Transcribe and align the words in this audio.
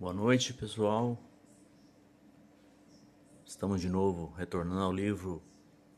Boa 0.00 0.12
noite, 0.12 0.54
pessoal. 0.54 1.18
Estamos 3.44 3.80
de 3.80 3.88
novo 3.88 4.32
retornando 4.36 4.80
ao 4.80 4.92
livro 4.92 5.42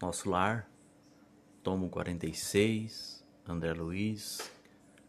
Nosso 0.00 0.30
Lar, 0.30 0.70
tomo 1.62 1.91
46, 1.91 3.23
André 3.47 3.75
Luiz, 3.75 4.50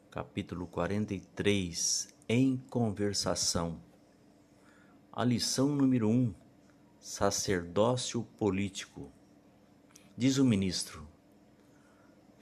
capítulo 0.10 0.68
43, 0.68 2.14
Em 2.28 2.58
Conversação. 2.70 3.82
A 5.10 5.24
lição 5.24 5.70
número 5.70 6.10
1, 6.10 6.34
Sacerdócio 7.00 8.24
Político. 8.38 9.10
Diz 10.18 10.38
o 10.38 10.44
ministro: 10.44 11.08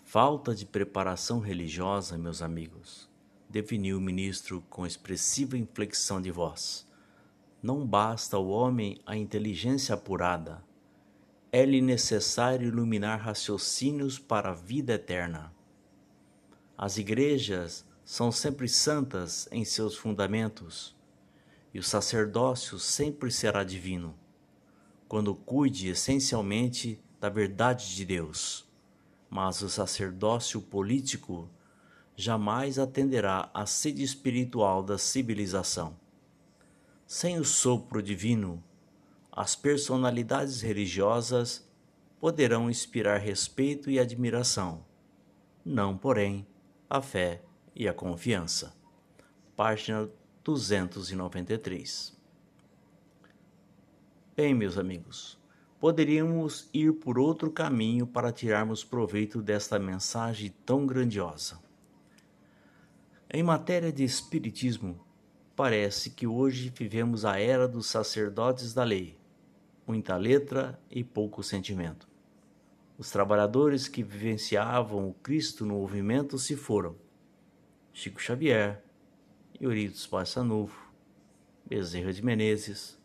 Falta 0.04 0.56
de 0.56 0.66
preparação 0.66 1.40
religiosa, 1.40 2.18
meus 2.18 2.42
amigos 2.42 3.09
definiu 3.50 3.98
o 3.98 4.02
ministro 4.02 4.64
com 4.70 4.86
expressiva 4.86 5.58
inflexão 5.58 6.22
de 6.22 6.30
voz. 6.30 6.88
Não 7.62 7.86
basta 7.86 8.38
ao 8.38 8.48
homem 8.48 9.02
a 9.06 9.18
inteligência 9.18 9.96
apurada. 9.96 10.64
É-lhe 11.52 11.82
necessário 11.82 12.68
iluminar 12.68 13.20
raciocínios 13.20 14.20
para 14.20 14.52
a 14.52 14.54
vida 14.54 14.94
eterna. 14.94 15.52
As 16.78 16.98
igrejas 16.98 17.84
são 18.06 18.32
sempre 18.32 18.70
santas 18.70 19.50
em 19.52 19.66
seus 19.66 19.98
fundamentos, 19.98 20.96
e 21.74 21.80
o 21.80 21.84
sacerdócio 21.84 22.80
sempre 22.80 23.32
será 23.32 23.64
divino, 23.64 24.16
quando 25.08 25.36
cuide 25.36 25.90
essencialmente 25.90 27.00
da 27.20 27.30
verdade 27.30 27.96
de 27.96 28.06
Deus. 28.06 28.68
Mas 29.30 29.62
o 29.62 29.70
sacerdócio 29.70 30.62
político 30.62 31.50
jamais 32.20 32.78
atenderá 32.78 33.50
à 33.54 33.66
sede 33.66 34.04
espiritual 34.04 34.84
da 34.84 34.98
civilização. 34.98 35.96
Sem 37.08 37.40
o 37.40 37.46
sopro 37.46 38.04
divino, 38.04 38.62
as 39.32 39.56
personalidades 39.56 40.60
religiosas 40.60 41.66
poderão 42.20 42.70
inspirar 42.70 43.20
respeito 43.20 43.90
e 43.90 43.98
admiração, 43.98 44.84
não, 45.64 45.98
porém, 45.98 46.46
a 46.90 47.02
fé 47.02 47.42
e 47.74 47.88
a 47.88 47.94
confiança. 47.94 48.76
Página 49.56 50.10
293. 50.44 52.18
Bem, 54.36 54.54
meus 54.54 54.78
amigos, 54.78 55.40
poderíamos 55.80 56.70
ir 56.74 56.92
por 56.96 57.18
outro 57.18 57.50
caminho 57.50 58.06
para 58.06 58.34
tirarmos 58.34 58.84
proveito 58.84 59.42
desta 59.42 59.80
mensagem 59.80 60.54
tão 60.66 60.86
grandiosa. 60.86 61.69
Em 63.32 63.44
matéria 63.44 63.94
de 63.94 64.04
espiritismo, 64.04 65.00
parece 65.56 66.10
que 66.10 66.26
hoje 66.26 66.74
vivemos 66.76 67.26
a 67.26 67.40
era 67.40 67.68
dos 67.68 67.86
sacerdotes 67.86 68.74
da 68.74 68.84
lei, 68.84 69.20
muita 69.86 70.18
letra 70.18 70.82
e 70.90 71.04
pouco 71.04 71.44
sentimento. 71.44 72.10
Os 72.98 73.12
trabalhadores 73.12 73.88
que 73.88 74.02
vivenciavam 74.02 75.08
o 75.08 75.14
Cristo 75.14 75.64
no 75.64 75.76
movimento 75.76 76.40
se 76.40 76.56
foram. 76.56 76.96
Chico 77.94 78.20
Xavier, 78.20 78.84
Euritos 79.62 80.08
Passanufo, 80.08 80.92
Bezerra 81.64 82.12
de 82.12 82.26
Menezes, 82.26 82.98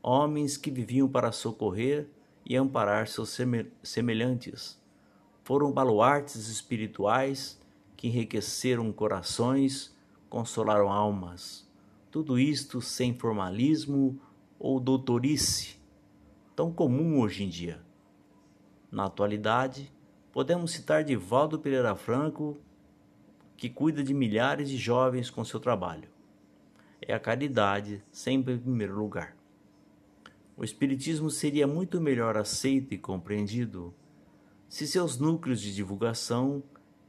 homens 0.00 0.56
que 0.56 0.70
viviam 0.70 1.08
para 1.08 1.32
socorrer 1.32 2.06
e 2.46 2.54
amparar 2.54 3.08
seus 3.08 3.36
semelhantes, 3.82 4.80
foram 5.42 5.72
baluartes 5.72 6.46
espirituais 6.46 7.58
que 8.04 8.08
enriqueceram 8.08 8.92
corações, 8.92 9.96
consolaram 10.28 10.92
almas. 10.92 11.66
Tudo 12.10 12.38
isto 12.38 12.82
sem 12.82 13.14
formalismo 13.14 14.20
ou 14.58 14.78
doutorice, 14.78 15.76
tão 16.54 16.70
comum 16.70 17.18
hoje 17.18 17.44
em 17.44 17.48
dia. 17.48 17.80
Na 18.92 19.06
atualidade, 19.06 19.90
podemos 20.30 20.72
citar 20.72 21.02
Divaldo 21.02 21.58
Pereira 21.58 21.94
Franco, 21.94 22.58
que 23.56 23.70
cuida 23.70 24.04
de 24.04 24.12
milhares 24.12 24.68
de 24.68 24.76
jovens 24.76 25.30
com 25.30 25.42
seu 25.42 25.58
trabalho. 25.58 26.10
É 27.00 27.14
a 27.14 27.18
caridade 27.20 28.04
sempre 28.12 28.52
em 28.52 28.58
primeiro 28.58 28.98
lugar. 28.98 29.34
O 30.58 30.62
Espiritismo 30.62 31.30
seria 31.30 31.66
muito 31.66 32.02
melhor 32.02 32.36
aceito 32.36 32.92
e 32.92 32.98
compreendido 32.98 33.94
se 34.68 34.86
seus 34.86 35.18
núcleos 35.18 35.58
de 35.58 35.74
divulgação 35.74 36.62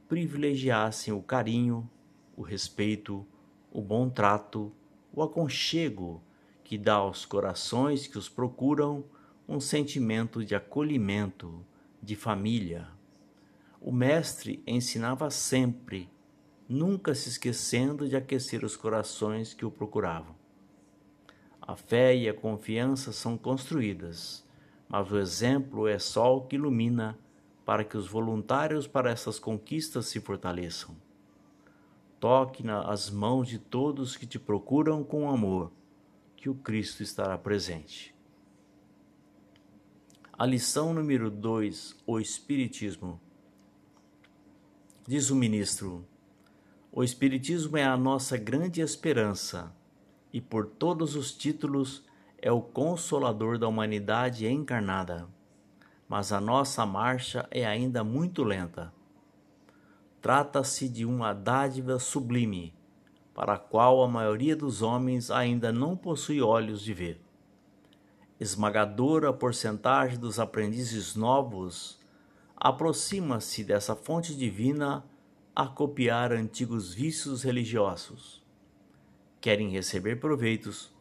privilegiassem 0.08 1.12
o 1.12 1.22
carinho, 1.22 1.88
o 2.36 2.42
respeito, 2.42 3.26
o 3.72 3.80
bom 3.80 4.08
trato, 4.08 4.72
o 5.12 5.22
aconchego 5.22 6.22
que 6.62 6.76
dá 6.76 6.94
aos 6.94 7.24
corações 7.24 8.06
que 8.06 8.18
os 8.18 8.28
procuram 8.28 9.04
um 9.48 9.60
sentimento 9.60 10.44
de 10.44 10.54
acolhimento, 10.54 11.64
de 12.02 12.16
família. 12.16 12.88
O 13.80 13.92
Mestre 13.92 14.62
ensinava 14.66 15.30
sempre, 15.30 16.08
nunca 16.68 17.14
se 17.14 17.28
esquecendo 17.28 18.08
de 18.08 18.16
aquecer 18.16 18.64
os 18.64 18.76
corações 18.76 19.54
que 19.54 19.64
o 19.64 19.70
procuravam. 19.70 20.34
A 21.60 21.76
fé 21.76 22.14
e 22.16 22.28
a 22.28 22.34
confiança 22.34 23.12
são 23.12 23.36
construídas, 23.36 24.44
mas 24.88 25.10
o 25.10 25.18
exemplo 25.18 25.86
é 25.88 25.98
sol 25.98 26.46
que 26.46 26.56
ilumina 26.56 27.18
para 27.66 27.82
que 27.82 27.96
os 27.96 28.06
voluntários 28.06 28.86
para 28.86 29.10
essas 29.10 29.40
conquistas 29.40 30.06
se 30.06 30.20
fortaleçam. 30.20 30.96
Toque 32.20 32.62
nas 32.62 33.10
mãos 33.10 33.48
de 33.48 33.58
todos 33.58 34.16
que 34.16 34.24
te 34.24 34.38
procuram 34.38 35.02
com 35.02 35.28
amor, 35.28 35.72
que 36.36 36.48
o 36.48 36.54
Cristo 36.54 37.02
estará 37.02 37.36
presente. 37.36 38.14
A 40.32 40.46
lição 40.46 40.94
número 40.94 41.28
2, 41.28 41.96
o 42.06 42.20
Espiritismo. 42.20 43.20
Diz 45.04 45.30
o 45.30 45.34
ministro: 45.34 46.06
O 46.92 47.02
Espiritismo 47.02 47.76
é 47.76 47.84
a 47.84 47.96
nossa 47.96 48.36
grande 48.36 48.80
esperança 48.80 49.74
e, 50.32 50.40
por 50.40 50.66
todos 50.66 51.16
os 51.16 51.32
títulos, 51.32 52.04
é 52.38 52.52
o 52.52 52.62
consolador 52.62 53.58
da 53.58 53.66
humanidade 53.66 54.46
encarnada 54.46 55.34
mas 56.08 56.32
a 56.32 56.40
nossa 56.40 56.86
marcha 56.86 57.48
é 57.50 57.66
ainda 57.66 58.04
muito 58.04 58.44
lenta. 58.44 58.92
Trata-se 60.20 60.88
de 60.88 61.04
uma 61.04 61.32
dádiva 61.32 61.98
sublime, 61.98 62.74
para 63.34 63.54
a 63.54 63.58
qual 63.58 64.02
a 64.02 64.08
maioria 64.08 64.56
dos 64.56 64.82
homens 64.82 65.30
ainda 65.30 65.72
não 65.72 65.96
possui 65.96 66.40
olhos 66.40 66.80
de 66.80 66.94
ver. 66.94 67.20
Esmagadora 68.38 69.32
porcentagem 69.32 70.18
dos 70.18 70.38
aprendizes 70.38 71.14
novos 71.14 71.98
aproxima-se 72.56 73.64
dessa 73.64 73.94
fonte 73.94 74.34
divina 74.34 75.04
a 75.54 75.66
copiar 75.66 76.32
antigos 76.32 76.94
vícios 76.94 77.42
religiosos. 77.42 78.44
Querem 79.40 79.70
receber 79.70 80.16
proveitos, 80.16 80.92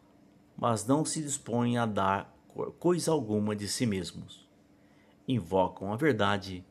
mas 0.58 0.86
não 0.86 1.04
se 1.06 1.22
dispõem 1.22 1.78
a 1.78 1.86
dar 1.86 2.34
coisa 2.80 3.12
alguma 3.12 3.56
de 3.56 3.68
si 3.68 3.86
mesmos 3.86 4.45
invocam 5.28 5.92
a 5.92 5.96
verdade, 5.96 6.66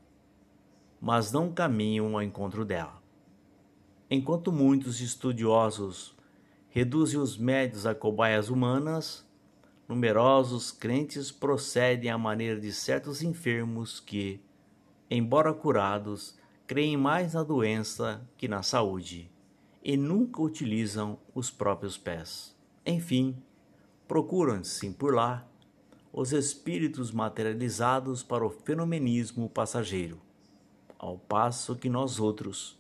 mas 1.00 1.32
não 1.32 1.52
caminham 1.52 2.14
ao 2.14 2.22
encontro 2.22 2.64
dela. 2.64 3.02
Enquanto 4.10 4.52
muitos 4.52 5.00
estudiosos 5.00 6.14
reduzem 6.68 7.18
os 7.20 7.36
médios 7.36 7.86
a 7.86 7.94
cobaias 7.94 8.48
humanas, 8.48 9.26
numerosos 9.88 10.70
crentes 10.70 11.30
procedem 11.30 12.10
à 12.10 12.18
maneira 12.18 12.60
de 12.60 12.72
certos 12.72 13.22
enfermos 13.22 14.00
que, 14.00 14.40
embora 15.10 15.52
curados, 15.52 16.36
creem 16.66 16.96
mais 16.96 17.34
na 17.34 17.42
doença 17.42 18.26
que 18.36 18.48
na 18.48 18.62
saúde 18.62 19.30
e 19.82 19.96
nunca 19.96 20.40
utilizam 20.40 21.18
os 21.34 21.50
próprios 21.50 21.98
pés. 21.98 22.56
Enfim, 22.86 23.36
procuram-se 24.08 24.90
por 24.90 25.14
lá 25.14 25.46
os 26.16 26.32
espíritos 26.32 27.10
materializados 27.10 28.22
para 28.22 28.46
o 28.46 28.48
fenomenismo 28.48 29.48
passageiro, 29.50 30.20
ao 30.96 31.18
passo 31.18 31.74
que 31.74 31.88
nós 31.90 32.20
outros 32.20 32.78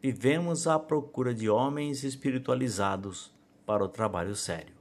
vivemos 0.00 0.68
à 0.68 0.78
procura 0.78 1.34
de 1.34 1.50
homens 1.50 2.04
espiritualizados 2.04 3.34
para 3.66 3.82
o 3.84 3.88
trabalho 3.88 4.36
sério. 4.36 4.72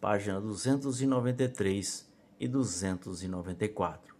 Página 0.00 0.40
293 0.40 2.08
e 2.38 2.46
294. 2.46 4.14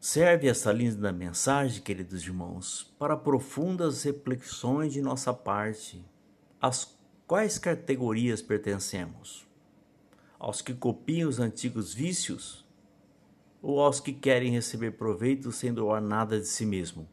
Serve 0.00 0.48
essa 0.48 0.72
linda 0.72 1.12
mensagem, 1.12 1.82
queridos 1.82 2.22
irmãos, 2.22 2.90
para 2.98 3.18
profundas 3.18 4.02
reflexões 4.02 4.94
de 4.94 5.02
nossa 5.02 5.34
parte. 5.34 6.02
Às 6.58 6.98
quais 7.26 7.58
categorias 7.58 8.40
pertencemos? 8.40 9.47
Aos 10.38 10.62
que 10.62 10.72
copiam 10.72 11.28
os 11.28 11.40
antigos 11.40 11.92
vícios 11.92 12.64
ou 13.60 13.80
aos 13.80 13.98
que 13.98 14.12
querem 14.12 14.52
receber 14.52 14.92
proveito 14.92 15.50
sem 15.50 15.74
doar 15.74 16.00
nada 16.00 16.38
de 16.38 16.46
si 16.46 16.64
mesmo, 16.64 17.08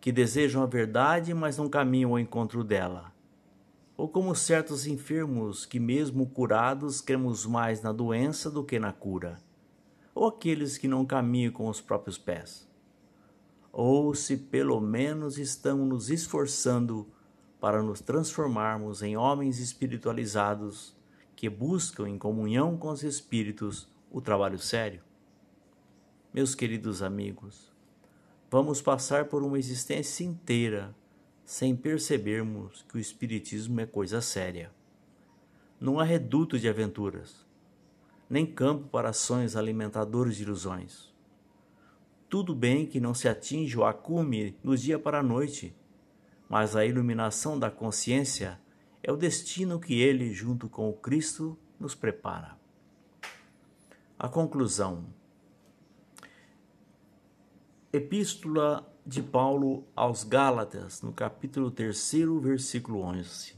que 0.00 0.12
desejam 0.12 0.62
a 0.62 0.66
verdade, 0.66 1.32
mas 1.32 1.56
não 1.56 1.68
caminham 1.68 2.10
ao 2.10 2.18
encontro 2.18 2.62
dela, 2.62 3.10
ou 3.96 4.06
como 4.06 4.34
certos 4.34 4.86
enfermos 4.86 5.64
que, 5.64 5.80
mesmo 5.80 6.26
curados, 6.26 7.00
cremos 7.00 7.46
mais 7.46 7.80
na 7.80 7.90
doença 7.90 8.50
do 8.50 8.62
que 8.62 8.78
na 8.78 8.92
cura, 8.92 9.38
ou 10.14 10.26
aqueles 10.26 10.76
que 10.76 10.86
não 10.86 11.06
caminham 11.06 11.52
com 11.52 11.68
os 11.68 11.80
próprios 11.80 12.18
pés, 12.18 12.68
ou 13.72 14.14
se 14.14 14.36
pelo 14.36 14.78
menos 14.78 15.38
estamos 15.38 15.88
nos 15.88 16.10
esforçando 16.10 17.08
para 17.58 17.82
nos 17.82 18.02
transformarmos 18.02 19.02
em 19.02 19.16
homens 19.16 19.58
espiritualizados 19.58 20.94
que 21.44 21.50
buscam 21.50 22.08
em 22.08 22.16
comunhão 22.16 22.74
com 22.74 22.88
os 22.88 23.02
espíritos 23.02 23.86
o 24.10 24.18
trabalho 24.18 24.58
sério. 24.58 25.02
Meus 26.32 26.54
queridos 26.54 27.02
amigos, 27.02 27.70
vamos 28.50 28.80
passar 28.80 29.26
por 29.26 29.42
uma 29.42 29.58
existência 29.58 30.24
inteira 30.24 30.96
sem 31.44 31.76
percebermos 31.76 32.82
que 32.88 32.96
o 32.96 32.98
Espiritismo 32.98 33.78
é 33.78 33.84
coisa 33.84 34.22
séria. 34.22 34.72
Não 35.78 36.00
há 36.00 36.04
reduto 36.04 36.58
de 36.58 36.66
aventuras, 36.66 37.44
nem 38.30 38.46
campo 38.46 38.88
para 38.88 39.10
ações 39.10 39.54
alimentadoras 39.54 40.36
de 40.36 40.44
ilusões. 40.44 41.12
Tudo 42.26 42.54
bem 42.54 42.86
que 42.86 42.98
não 42.98 43.12
se 43.12 43.28
atinge 43.28 43.76
o 43.76 43.84
acume 43.84 44.56
do 44.64 44.74
dia 44.78 44.98
para 44.98 45.18
a 45.18 45.22
noite, 45.22 45.76
mas 46.48 46.74
a 46.74 46.86
iluminação 46.86 47.58
da 47.58 47.70
consciência 47.70 48.58
é 49.06 49.12
o 49.12 49.18
destino 49.18 49.78
que 49.78 50.00
ele, 50.00 50.32
junto 50.32 50.66
com 50.66 50.88
o 50.88 50.94
Cristo, 50.94 51.58
nos 51.78 51.94
prepara. 51.94 52.58
A 54.18 54.26
conclusão. 54.30 55.04
Epístola 57.92 58.90
de 59.04 59.22
Paulo 59.22 59.86
aos 59.94 60.24
Gálatas, 60.24 61.02
no 61.02 61.12
capítulo 61.12 61.70
3, 61.70 62.12
versículo 62.40 63.02
11. 63.02 63.54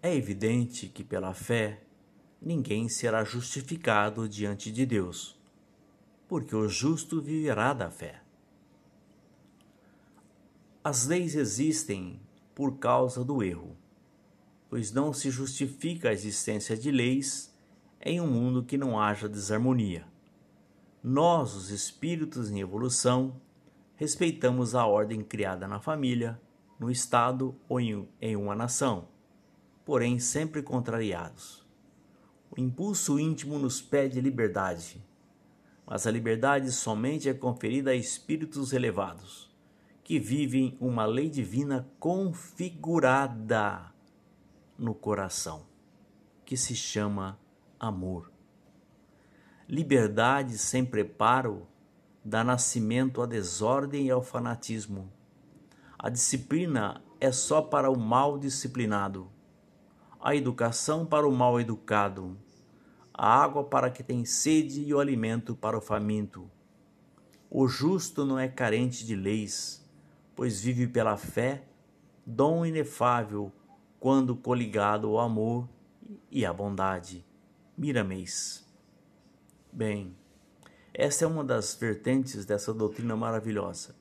É 0.00 0.14
evidente 0.14 0.86
que 0.86 1.02
pela 1.02 1.34
fé 1.34 1.82
ninguém 2.40 2.88
será 2.88 3.24
justificado 3.24 4.28
diante 4.28 4.70
de 4.70 4.86
Deus, 4.86 5.36
porque 6.28 6.54
o 6.54 6.68
justo 6.68 7.20
viverá 7.20 7.72
da 7.72 7.90
fé. 7.90 8.22
As 10.84 11.08
leis 11.08 11.34
existem 11.34 12.24
por 12.56 12.78
causa 12.78 13.22
do 13.22 13.42
erro, 13.42 13.76
pois 14.70 14.90
não 14.90 15.12
se 15.12 15.30
justifica 15.30 16.08
a 16.08 16.12
existência 16.14 16.74
de 16.74 16.90
leis 16.90 17.54
em 18.00 18.18
um 18.18 18.26
mundo 18.26 18.64
que 18.64 18.78
não 18.78 18.98
haja 18.98 19.28
desarmonia. 19.28 20.06
Nós, 21.04 21.54
os 21.54 21.68
espíritos 21.68 22.50
em 22.50 22.60
evolução, 22.60 23.38
respeitamos 23.94 24.74
a 24.74 24.86
ordem 24.86 25.22
criada 25.22 25.68
na 25.68 25.80
família, 25.80 26.40
no 26.80 26.90
Estado 26.90 27.54
ou 27.68 27.78
em 27.78 28.36
uma 28.36 28.56
nação, 28.56 29.08
porém 29.84 30.18
sempre 30.18 30.62
contrariados. 30.62 31.62
O 32.50 32.58
impulso 32.58 33.20
íntimo 33.20 33.58
nos 33.58 33.82
pede 33.82 34.18
liberdade, 34.18 35.04
mas 35.86 36.06
a 36.06 36.10
liberdade 36.10 36.72
somente 36.72 37.28
é 37.28 37.34
conferida 37.34 37.90
a 37.90 37.94
espíritos 37.94 38.72
elevados, 38.72 39.45
que 40.06 40.20
vivem 40.20 40.78
uma 40.80 41.04
lei 41.04 41.28
divina 41.28 41.90
configurada 41.98 43.92
no 44.78 44.94
coração, 44.94 45.66
que 46.44 46.56
se 46.56 46.76
chama 46.76 47.36
amor. 47.76 48.30
Liberdade 49.68 50.58
sem 50.58 50.84
preparo 50.84 51.66
dá 52.24 52.44
nascimento 52.44 53.20
à 53.20 53.26
desordem 53.26 54.06
e 54.06 54.10
ao 54.12 54.22
fanatismo. 54.22 55.12
A 55.98 56.08
disciplina 56.08 57.02
é 57.18 57.32
só 57.32 57.60
para 57.60 57.90
o 57.90 57.98
mal 57.98 58.38
disciplinado, 58.38 59.28
a 60.20 60.36
educação 60.36 61.04
para 61.04 61.26
o 61.26 61.32
mal 61.32 61.60
educado, 61.60 62.38
a 63.12 63.42
água 63.42 63.64
para 63.64 63.90
que 63.90 64.04
tem 64.04 64.24
sede 64.24 64.84
e 64.84 64.94
o 64.94 65.00
alimento 65.00 65.56
para 65.56 65.76
o 65.76 65.80
faminto. 65.80 66.48
O 67.50 67.66
justo 67.66 68.24
não 68.24 68.38
é 68.38 68.46
carente 68.46 69.04
de 69.04 69.16
leis, 69.16 69.84
pois 70.36 70.60
vive 70.60 70.86
pela 70.86 71.16
fé, 71.16 71.64
dom 72.24 72.66
inefável, 72.66 73.50
quando 73.98 74.36
coligado 74.36 75.08
ao 75.08 75.18
amor 75.18 75.66
e 76.30 76.44
à 76.44 76.52
bondade. 76.52 77.24
Miramês. 77.76 78.64
Bem, 79.72 80.14
essa 80.92 81.24
é 81.24 81.28
uma 81.28 81.42
das 81.42 81.74
vertentes 81.74 82.44
dessa 82.44 82.72
doutrina 82.72 83.16
maravilhosa. 83.16 83.96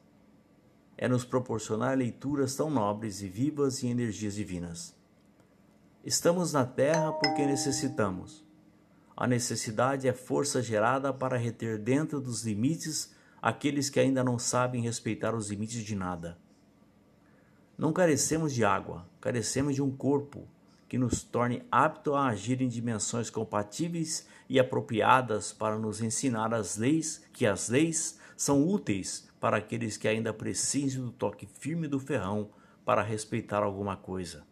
É 0.98 1.08
nos 1.08 1.26
proporcionar 1.26 1.98
leituras 1.98 2.56
tão 2.56 2.70
nobres 2.70 3.22
e 3.22 3.28
vivas 3.28 3.81
e 3.81 3.88
energias 3.88 4.36
divinas. 4.36 4.94
Estamos 6.04 6.54
na 6.54 6.66
Terra 6.66 7.12
porque 7.14 7.46
necessitamos. 7.46 8.46
A 9.16 9.26
necessidade 9.26 10.08
é 10.08 10.14
força 10.14 10.62
gerada 10.62 11.14
para 11.14 11.38
reter 11.38 11.78
dentro 11.80 12.20
dos 12.20 12.44
limites 12.44 13.15
aqueles 13.45 13.92
que 13.92 14.00
ainda 14.00 14.24
não 14.24 14.39
sabem 14.39 14.81
respeitar 14.81 15.36
os 15.36 15.51
limites 15.51 15.83
de 15.83 15.95
nada. 15.95 16.36
Não 17.77 17.94
carecemos 17.94 18.51
de 18.51 18.65
água, 18.65 19.07
carecemos 19.21 19.75
de 19.75 19.83
um 19.83 19.95
corpo, 19.95 20.47
que 20.89 20.97
nos 20.97 21.21
torne 21.21 21.62
apto 21.71 22.15
a 22.15 22.25
agir 22.25 22.59
em 22.59 22.68
dimensões 22.68 23.30
compatíveis 23.30 24.27
e 24.50 24.59
apropriadas 24.59 25.53
para 25.53 25.77
nos 25.77 26.01
ensinar 26.01 26.56
as 26.56 26.75
leis, 26.75 27.24
que 27.31 27.45
as 27.45 27.69
leis 27.69 28.19
são 28.36 28.68
úteis 28.68 29.30
para 29.39 29.57
aqueles 29.57 29.95
que 29.95 30.07
ainda 30.07 30.33
precisam 30.33 31.06
do 31.06 31.12
toque 31.12 31.45
firme 31.45 31.88
do 31.88 32.00
ferrão 32.00 32.50
para 32.83 33.03
respeitar 33.03 33.62
alguma 33.62 33.95
coisa. 33.95 34.44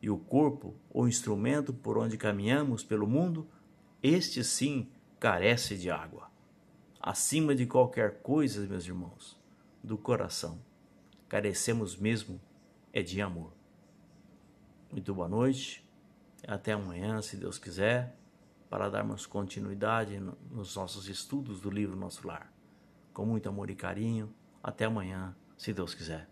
E 0.00 0.08
o 0.08 0.18
corpo, 0.18 0.76
o 0.88 1.08
instrumento 1.08 1.72
por 1.72 1.98
onde 1.98 2.16
caminhamos 2.16 2.84
pelo 2.84 3.08
mundo, 3.08 3.48
este 4.00 4.44
sim 4.44 4.88
carece 5.18 5.76
de 5.76 5.90
água. 5.90 6.32
Acima 7.06 7.54
de 7.54 7.66
qualquer 7.66 8.22
coisa, 8.22 8.66
meus 8.66 8.86
irmãos, 8.86 9.38
do 9.82 9.98
coração, 9.98 10.58
carecemos 11.28 11.98
mesmo 11.98 12.40
é 12.94 13.02
de 13.02 13.20
amor. 13.20 13.52
Muito 14.90 15.12
boa 15.12 15.28
noite. 15.28 15.86
Até 16.48 16.72
amanhã, 16.72 17.20
se 17.20 17.36
Deus 17.36 17.58
quiser, 17.58 18.16
para 18.70 18.88
darmos 18.88 19.26
continuidade 19.26 20.18
nos 20.50 20.74
nossos 20.76 21.06
estudos 21.06 21.60
do 21.60 21.68
livro 21.68 21.94
Nosso 21.94 22.26
Lar. 22.26 22.50
Com 23.12 23.26
muito 23.26 23.50
amor 23.50 23.68
e 23.68 23.74
carinho. 23.74 24.34
Até 24.62 24.86
amanhã, 24.86 25.36
se 25.58 25.74
Deus 25.74 25.94
quiser. 25.94 26.26